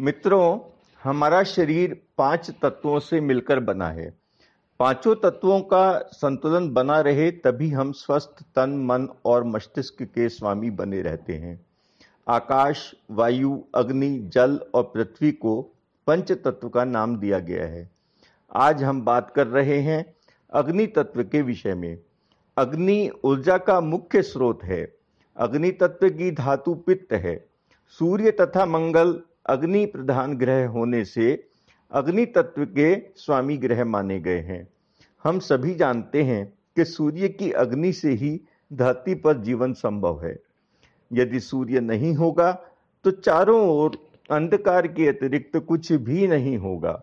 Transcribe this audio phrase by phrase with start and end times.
[0.00, 0.60] मित्रों,
[1.02, 4.18] हमारा शरीर पाँच तत्वों से मिलकर बना है।
[4.80, 10.70] पाँचों तत्वों का संतुलन बना रहे तभी हम स्वस्थ, तन, मन और मस्तिष्क के स्वामी
[10.70, 11.66] बने रहते हैं।
[12.28, 15.72] आकाश, वायु, अग्नि, जल और पृथ्वी को
[16.06, 17.90] पंच तत्व का नाम दिया गया है।
[18.54, 20.16] आज हम बात कर रहे हैं
[20.52, 21.98] अग्नि तत्व के विषय में।
[22.58, 24.94] अग्नि ऊर्जा का मुख्य स्रोत है।
[25.36, 27.48] अग्नि तत्व की धातु पित्त है।
[27.88, 31.32] सूर्य तथा मंगल अग्नि प्रधान ग्रह होने से
[31.92, 34.66] अग्नि तत्व के स्वामी ग्रह माने गए हैं।
[35.24, 36.44] हम सभी जानते हैं
[36.76, 38.40] कि सूर्य की अग्नि से ही
[38.72, 40.36] धरती पर जीवन संभव है।
[41.10, 42.50] यदि सूर्य नहीं होगा
[43.04, 43.98] तो चारों ओर
[44.30, 47.02] अंधकार के अतिरिक्त कुछ भी नहीं होगा।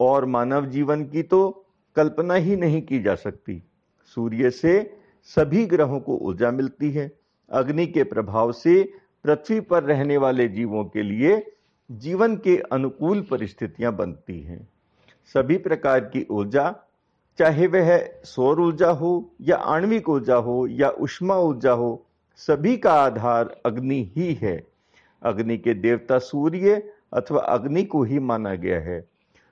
[0.00, 1.40] और मानव जीवन की तो
[1.96, 3.62] कल्पना ही नहीं की जा सकती।
[4.16, 4.74] सूर्य से
[5.28, 7.10] सभी ग्रहों को ऊर्जा मिलती है।
[7.50, 8.82] अग्नि के प्रभाव से
[9.28, 11.52] पृथ्वी पर रहने वाले जीवों के लिए
[11.90, 14.68] जीवन के अनुकूल परिस्थितियाँ बनती हैं।
[15.26, 16.74] सभी प्रकार की ऊर्जा,
[17.38, 22.92] चाहे वह सौर ऊर्जा हो या आणविक ऊर्जा हो या उष्मा ऊर्जा हो, सभी का
[22.92, 24.66] आधार अग्नि ही है।
[25.22, 29.08] अग्नि के देवता सूर्य अथवा अग्नि को ही माना गया है।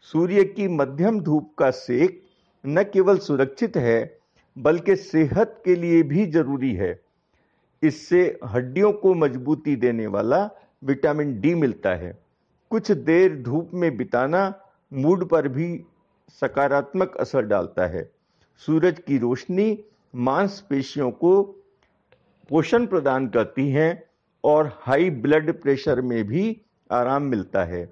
[0.00, 2.22] सूर्य की मध्यम धूप का सेक
[2.66, 4.18] न केवल सुरक्षित है,
[4.58, 7.07] बल्कि सेहत के लिए भी ज़रूरी है।
[7.82, 10.48] इससे हड्डियों को मजबूती देने वाला
[10.84, 12.18] विटामिन डी मिलता है।
[12.70, 14.42] कुछ देर धूप में बिताना
[14.92, 15.84] मूड पर भी
[16.40, 18.10] सकारात्मक असर डालता है।
[18.62, 21.42] सूरज की रोशनी मांसपेशियों को
[22.50, 23.88] पोषण प्रदान करती है
[24.44, 27.84] और हाई ब्लड प्रेशर में भी आराम मिलता है।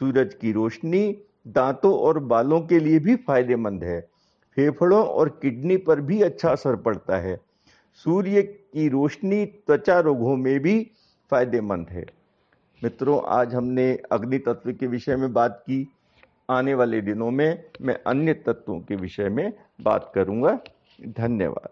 [0.00, 1.16] सूरज की रोशनी
[1.48, 4.00] दांतों और बालों के लिए भी फ़ायदेमंद है।
[4.56, 7.36] फेफड़ों और किडनी पर भी अच्छा असर पड़ता है।
[8.06, 8.42] सूर्य
[8.76, 10.90] की रोशनी त्वचा रोगों में भी
[11.30, 12.06] फ़ायदेमंद है।
[12.84, 15.88] मित्रों, आज हमने अग्नि तत्व के विषय में बात की।
[16.50, 20.60] आने वाले दिनों में मैं अन्य तत्वों के विषय में बात करूँगा।
[21.08, 21.68] धन्यवाद।